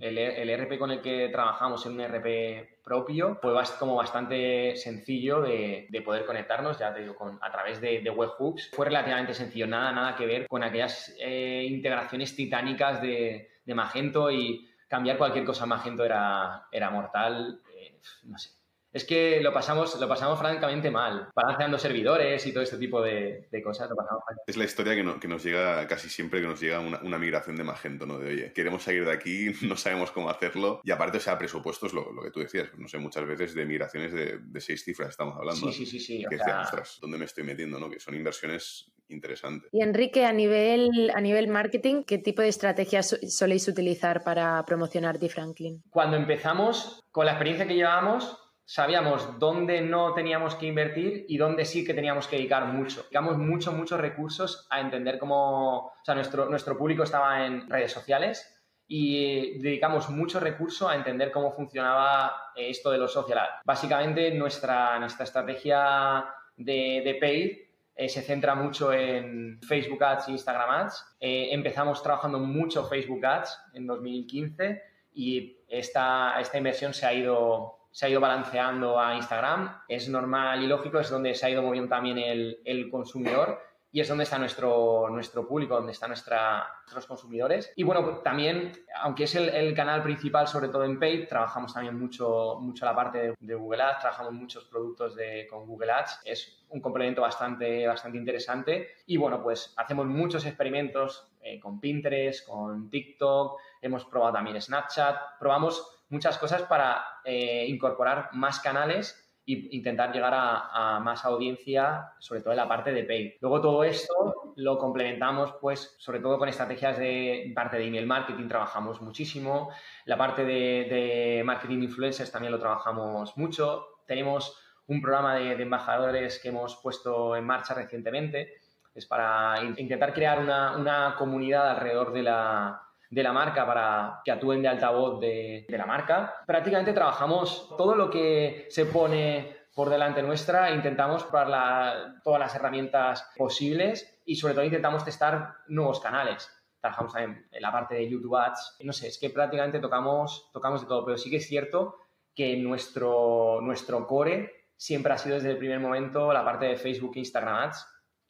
[0.00, 5.42] el, el, RP con el que trabajamos en un RP propio fue como bastante sencillo
[5.42, 8.70] de, de poder conectarnos, ya te digo, con, a través de, de, webhooks.
[8.72, 14.30] Fue relativamente sencillo, nada, nada que ver con aquellas eh, integraciones titánicas de, de, Magento
[14.30, 17.60] y cambiar cualquier cosa en Magento era, era mortal.
[17.76, 18.50] Eh, no sé,
[18.92, 23.48] es que lo pasamos, lo pasamos francamente mal, balanceando servidores y todo este tipo de,
[23.50, 23.88] de cosas.
[23.88, 24.36] Lo pasamos mal.
[24.46, 27.18] Es la historia que, no, que, nos llega casi siempre que nos llega una, una,
[27.18, 28.18] migración de Magento, ¿no?
[28.18, 30.80] De oye, queremos salir de aquí, no sabemos cómo hacerlo.
[30.82, 33.54] Y aparte, o sea, presupuestos, lo, lo que tú decías, pues no sé, muchas veces
[33.54, 35.70] de migraciones de, de seis cifras estamos hablando.
[35.70, 36.00] Sí, sí, sí.
[36.00, 37.78] sí que decía, ostras, ¿dónde me estoy metiendo?
[37.78, 37.88] ¿no?
[37.88, 39.68] Que son inversiones interesantes.
[39.72, 45.18] Y Enrique, a nivel, a nivel marketing, ¿qué tipo de estrategias soléis utilizar para promocionar
[45.18, 45.28] D.
[45.28, 45.82] Franklin?
[45.90, 48.38] Cuando empezamos, con la experiencia que llevábamos,
[48.70, 53.02] sabíamos dónde no teníamos que invertir y dónde sí que teníamos que dedicar mucho.
[53.02, 57.90] Dedicamos mucho, muchos recursos a entender cómo, o sea, nuestro, nuestro público estaba en redes
[57.90, 63.64] sociales y dedicamos mucho recurso a entender cómo funcionaba esto de los social ads.
[63.64, 67.58] Básicamente nuestra, nuestra estrategia de, de paid
[67.96, 71.16] eh, se centra mucho en Facebook Ads e Instagram Ads.
[71.18, 74.80] Eh, empezamos trabajando mucho Facebook Ads en 2015
[75.12, 79.82] y esta, esta inversión se ha ido se ha ido balanceando a Instagram.
[79.88, 84.00] Es normal y lógico, es donde se ha ido moviendo también el, el consumidor y
[84.00, 87.72] es donde está nuestro, nuestro público, donde están nuestros consumidores.
[87.74, 88.72] Y bueno, pues también,
[89.02, 93.18] aunque es el, canal principal, sobre todo en Paid, trabajamos también mucho, mucho la parte
[93.18, 96.20] de, de, Google Ads, trabajamos muchos productos de, con Google Ads.
[96.24, 98.88] Es un complemento bastante, bastante interesante.
[99.06, 105.38] Y bueno, pues hacemos muchos experimentos eh, con Pinterest, con TikTok, hemos probado también Snapchat,
[105.40, 112.40] probamos muchas cosas para eh, incorporar más canales e intentar llegar a, más audiencia, sobre
[112.40, 113.38] todo en la parte de pay.
[113.40, 118.48] Luego todo esto lo complementamos, pues, sobre todo con estrategias de parte de email marketing,
[118.48, 119.70] trabajamos muchísimo.
[120.04, 123.86] La parte de, de marketing influencers también lo trabajamos mucho.
[124.06, 128.54] Tenemos un programa de, de, embajadores que hemos puesto en marcha recientemente.
[128.94, 134.30] Es para intentar crear una, una comunidad alrededor de la, de la marca para que
[134.30, 136.32] actúen de altavoz de, de, la marca.
[136.46, 142.54] Prácticamente trabajamos todo lo que se pone por delante nuestra, intentamos probar la, todas las
[142.54, 146.48] herramientas posibles y sobre todo intentamos testar nuevos canales.
[146.80, 148.78] Trabajamos también en la parte de YouTube Ads.
[148.80, 151.96] No sé, es que prácticamente tocamos, tocamos de todo, pero sí que es cierto
[152.34, 157.12] que nuestro, nuestro core siempre ha sido desde el primer momento la parte de Facebook
[157.16, 157.86] e Instagram Ads,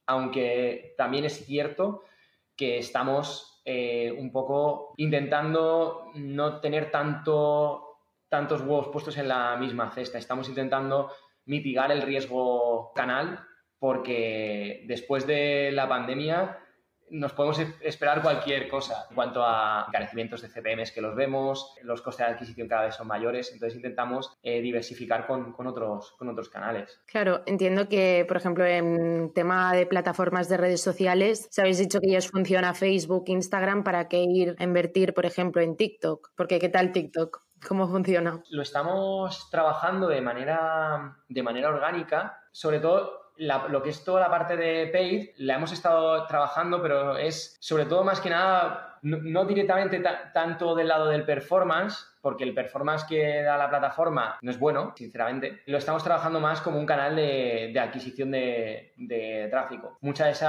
[0.06, 2.04] aunque también es cierto
[2.56, 9.90] que estamos eh, un poco intentando no tener tanto, tantos huevos puestos en la misma
[9.90, 10.18] cesta.
[10.18, 11.11] Estamos intentando
[11.44, 13.40] mitigar el riesgo canal
[13.79, 16.59] porque después de la pandemia
[17.11, 22.03] nos podemos esperar cualquier cosa en cuanto a encarecimientos de CPMs que los vemos, los
[22.03, 26.29] costes de adquisición cada vez son mayores, entonces intentamos eh, diversificar con, con, otros, con
[26.29, 27.01] otros canales.
[27.07, 32.01] Claro, entiendo que, por ejemplo, en tema de plataformas de redes sociales, se habéis dicho
[32.01, 36.31] que ya os funciona Facebook, Instagram, ¿para qué ir a invertir, por ejemplo, en TikTok?
[36.37, 37.40] Porque ¿qué tal TikTok?
[37.66, 38.42] ¿Cómo funciona?
[38.51, 44.31] Lo estamos trabajando de manera, de manera orgánica, sobre todo lo que es toda la
[44.31, 49.46] parte de paid la hemos estado trabajando, pero es sobre todo más que nada, no,
[49.46, 50.03] directamente
[50.35, 54.92] tanto del lado del performance, porque el performance que da la plataforma no es bueno,
[54.94, 55.62] sinceramente.
[55.66, 59.96] Lo estamos trabajando más como un canal de, adquisición de, tráfico.
[60.03, 60.46] Muchas de,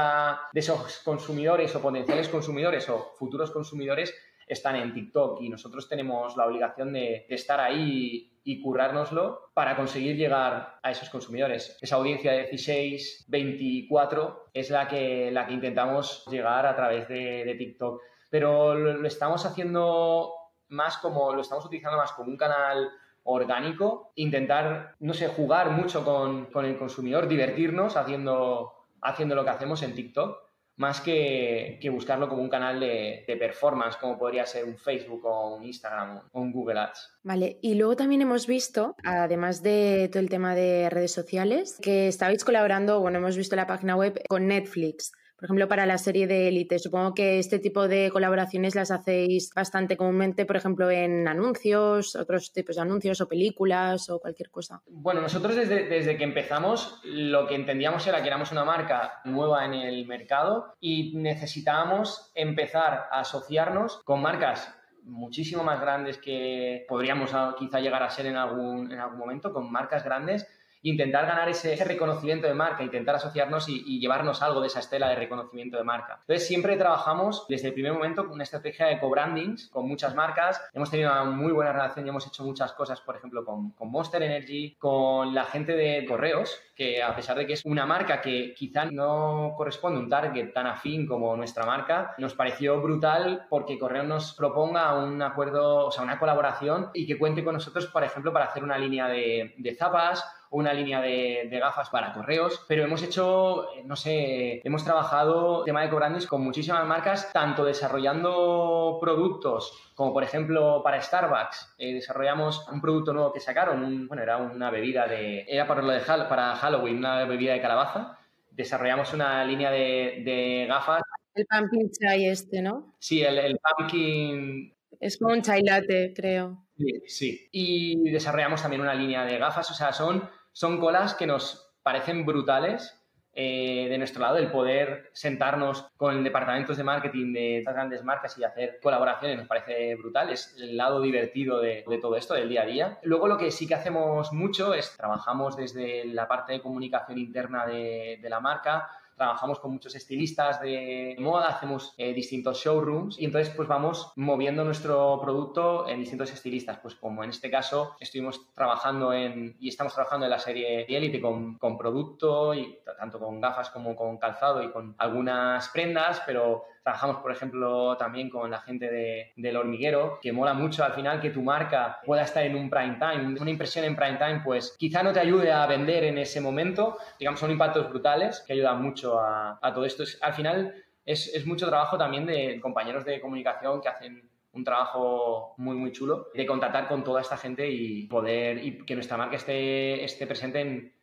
[0.52, 4.14] de esos consumidores o potenciales consumidores o futuros consumidores
[4.48, 10.16] están en TikTok y nosotros tenemos la obligación de, estar ahí y currárnoslo para conseguir
[10.18, 11.78] llegar a esos consumidores.
[11.82, 17.56] Esa audiencia de 16, 24 es la que, la que intentamos llegar a través de,
[17.58, 18.02] TikTok.
[18.30, 20.34] Pero lo, estamos haciendo
[20.70, 22.90] más como, lo estamos utilizando más como un canal
[23.24, 29.50] orgánico, intentar, no sé, jugar mucho con, con el consumidor, divertirnos haciendo, haciendo lo que
[29.52, 30.51] hacemos en TikTok
[30.82, 35.64] más que, buscarlo como un canal de, performance, como podría ser un Facebook o un
[35.64, 37.20] Instagram o un Google Ads.
[37.24, 42.08] Vale, y luego también hemos visto, además de todo el tema de redes sociales, que
[42.08, 46.28] estabais colaborando, bueno, hemos visto la página web con Netflix por ejemplo, para la serie
[46.28, 46.78] de Elite.
[46.78, 52.54] Supongo que este tipo de colaboraciones las hacéis bastante comúnmente, por ejemplo, en anuncios, otros
[52.54, 54.84] tipos de anuncios o películas o cualquier cosa.
[54.86, 59.66] Bueno, nosotros desde, desde que empezamos lo que entendíamos era que éramos una marca nueva
[59.66, 64.72] en el mercado y necesitábamos empezar a asociarnos con marcas
[65.04, 69.72] muchísimo más grandes que podríamos quizá llegar a ser en algún, en algún momento, con
[69.72, 70.48] marcas grandes
[70.84, 75.16] intentar ganar ese, reconocimiento de marca, intentar asociarnos y, llevarnos algo de esa estela de
[75.16, 76.20] reconocimiento de marca.
[76.22, 80.62] Entonces, siempre trabajamos desde el primer momento con una estrategia de co-brandings con muchas marcas.
[80.74, 83.92] Hemos tenido una muy buena relación y hemos hecho muchas cosas, por ejemplo, con, con
[83.92, 88.22] Monster Energy, con la gente de correos, que a pesar de que es una marca
[88.22, 93.46] que quizá no corresponde a un target tan afín como nuestra marca, nos pareció brutal
[93.50, 97.88] porque Correo nos proponga un acuerdo, o sea, una colaboración y que cuente con nosotros,
[97.88, 102.84] por ejemplo, para hacer una línea de zapas una línea de, gafas para correos, pero
[102.84, 109.92] hemos hecho, no sé, hemos trabajado tema de cobrantes con muchísimas marcas, tanto desarrollando productos
[109.96, 114.70] como por ejemplo para Starbucks, eh, desarrollamos un producto nuevo que sacaron, bueno, era una
[114.72, 118.18] bebida de, era para, lo de, para Halloween, una bebida de calabaza,
[118.50, 121.02] desarrollamos una línea de, gafas.
[121.34, 122.96] El pumpkin chai este, ¿no?
[123.00, 124.74] Sí, el, el pumpkin...
[125.00, 126.66] Es como un chai latte, creo.
[126.78, 127.50] Sí, sí.
[127.52, 132.26] Y desarrollamos también una línea de gafas, o sea, son son colas que nos parecen
[132.26, 133.02] brutales
[133.34, 138.38] eh, de nuestro lado, el poder sentarnos con departamentos de marketing de estas grandes marcas
[138.38, 142.64] y hacer colaboraciones nos parece brutal, es el lado divertido de, todo esto, del día
[142.64, 143.00] a día.
[143.04, 147.66] Luego lo que sí que hacemos mucho es trabajamos desde la parte de comunicación interna
[147.66, 148.90] de, de la marca,
[149.22, 154.64] trabajamos con muchos estilistas de moda, hacemos eh, distintos showrooms y entonces pues vamos moviendo
[154.64, 156.80] nuestro producto en distintos estilistas.
[156.82, 161.22] Pues como en este caso estuvimos trabajando en y estamos trabajando en la serie Elite
[161.22, 166.64] con, con producto y tanto con gafas como con calzado y con algunas prendas, pero
[166.84, 171.22] Trabajamos, por ejemplo, también con la gente de, del hormiguero, que mola mucho al final
[171.22, 173.40] que tu marca pueda estar en un prime time.
[173.40, 176.98] Una impresión en prime time, pues quizá no te ayude a vender en ese momento.
[177.20, 180.04] Digamos, son impactos brutales que ayudan mucho a, todo esto.
[180.22, 180.74] al final
[181.06, 185.92] es, es mucho trabajo también de compañeros de comunicación que hacen un trabajo muy, muy
[185.92, 190.28] chulo de contactar con toda esta gente y poder, y que nuestra marca esté, esté
[190.28, 190.94] presente en,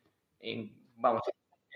[0.41, 1.23] en vamos,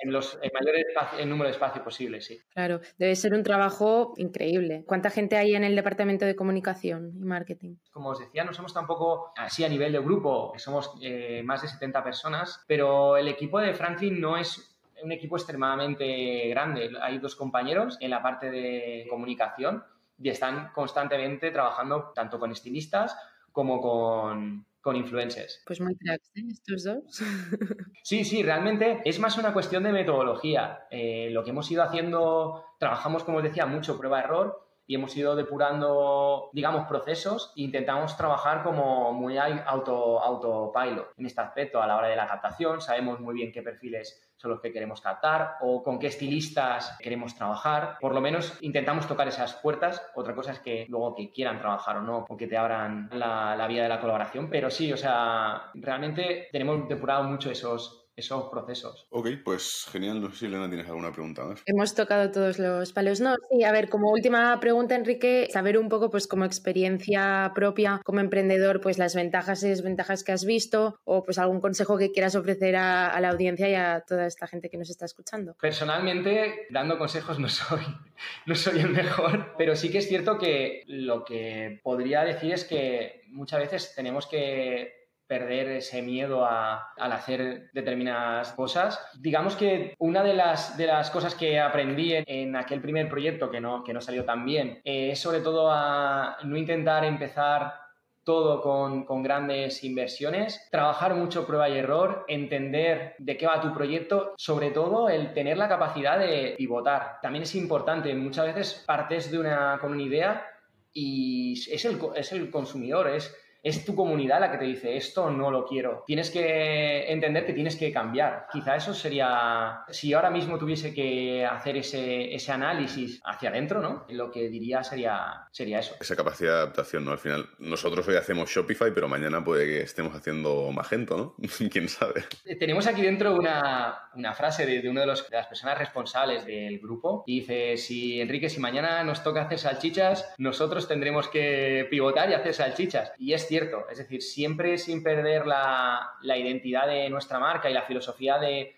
[0.02, 2.40] en los en mayor número de espacio posible, sí.
[2.52, 4.84] Claro, debe ser un trabajo increíble.
[4.86, 7.76] ¿Cuánta gente hay en el departamento de comunicación y marketing?
[7.90, 11.68] Como os decía, no somos tampoco así a nivel de grupo, somos eh, más de
[11.68, 16.90] 70 personas, pero el equipo de Franklin no es un equipo extremadamente grande.
[17.00, 19.84] Hay dos compañeros en la parte de comunicación
[20.18, 23.16] y están constantemente trabajando tanto con estilistas
[23.50, 25.62] como con, con influencers.
[25.64, 26.42] Pues muy cracks, ¿eh?
[26.50, 27.22] Estos dos.
[28.02, 30.86] sí, sí, realmente es más una cuestión de metodología.
[30.90, 35.34] Eh, lo que hemos ido haciendo, trabajamos, como os decía, mucho prueba-error y hemos ido
[35.34, 41.96] depurando, digamos, procesos e intentamos trabajar como muy auto, autopilot en este aspecto a la
[41.96, 42.78] hora de la captación.
[42.82, 47.34] Sabemos muy bien qué perfiles son los que queremos captar o con qué estilistas queremos
[47.34, 47.96] trabajar.
[48.02, 50.04] Por lo menos intentamos tocar esas puertas.
[50.14, 53.56] Otra cosa es que luego que quieran trabajar o no, o que te abran la,
[53.56, 54.50] la vía de la colaboración.
[54.50, 59.06] Pero sí, o sea, realmente tenemos depurado mucho esos, esos procesos.
[59.10, 60.20] Ok, pues genial.
[60.20, 61.62] No sé si Elena tienes alguna pregunta más.
[61.66, 63.20] Hemos tocado todos los palos.
[63.20, 68.00] No, sí, a ver, como última pregunta, Enrique, saber un poco, pues como experiencia propia
[68.04, 72.12] como emprendedor, pues las ventajas y desventajas que has visto o pues algún consejo que
[72.12, 75.54] quieras ofrecer a, la audiencia y a toda esta gente que nos está escuchando.
[75.60, 77.82] Personalmente, dando consejos no soy,
[78.46, 82.64] no soy el mejor, pero sí que es cierto que lo que podría decir es
[82.64, 89.00] que muchas veces tenemos que perder ese miedo al hacer determinadas cosas.
[89.18, 93.60] Digamos que una de las, de las cosas que aprendí en, aquel primer proyecto que
[93.60, 97.82] no, que no salió tan bien eh, es sobre todo a no intentar empezar
[98.24, 103.74] todo con, con, grandes inversiones, trabajar mucho prueba y error, entender de qué va tu
[103.74, 107.18] proyecto, sobre todo el tener la capacidad de pivotar.
[107.20, 110.46] También es importante, muchas veces partes de una, con una idea
[110.92, 115.30] y es el, es el consumidor, es es tu comunidad la que te dice esto
[115.30, 116.02] no lo quiero.
[116.06, 118.46] Tienes que entender que tienes que cambiar.
[118.52, 124.04] Quizá eso sería, si ahora mismo tuviese que hacer ese, ese análisis hacia adentro, ¿no?
[124.08, 125.94] Lo que diría sería, sería eso.
[126.00, 127.12] Esa capacidad de adaptación, ¿no?
[127.12, 131.36] Al final, nosotros hoy hacemos Shopify, pero mañana puede que estemos haciendo Magento, ¿no?
[131.70, 132.24] ¿Quién sabe?
[132.58, 136.80] Tenemos aquí dentro una, una frase de, de una de, de, las personas responsables del
[136.80, 142.30] grupo y dice, si Enrique, si mañana nos toca hacer salchichas, nosotros tendremos que pivotar
[142.30, 143.12] y hacer salchichas.
[143.18, 147.82] Y es cierto, es decir, siempre sin perder la, identidad de nuestra marca y la
[147.82, 148.74] filosofía de,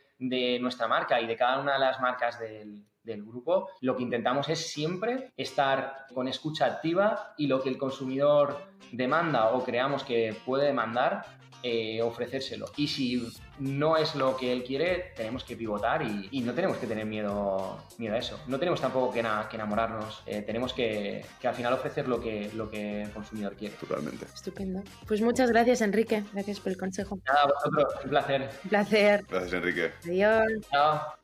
[0.61, 2.83] nuestra marca y de cada una de las marcas del,
[3.25, 8.57] grupo, lo que intentamos es siempre estar con escucha activa y lo que el consumidor
[8.91, 11.25] demanda o creamos que puede demandar,
[11.63, 12.67] eh, ofrecérselo.
[12.77, 13.23] Y si
[13.59, 17.79] no es lo que él quiere, tenemos que pivotar y, no tenemos que tener miedo,
[17.99, 18.39] miedo a eso.
[18.47, 22.51] No tenemos tampoco que, que enamorarnos, eh, tenemos que, que, al final ofrecer lo que,
[22.55, 23.75] lo que el consumidor quiere.
[23.77, 24.27] Totalmente.
[24.27, 24.83] Estupendo.
[25.07, 26.23] Pues muchas gracias, Enrique.
[26.33, 27.19] Gracias por el consejo.
[27.27, 28.51] Nada, vosotros, un placer.
[28.65, 29.25] Un placer.
[29.29, 29.93] Gracias, Enrique.
[30.05, 30.45] Adiós.
[30.71, 31.24] Chao.